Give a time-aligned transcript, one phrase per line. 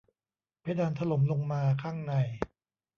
[0.61, 2.13] เพดานถล่มลงมาข้างใน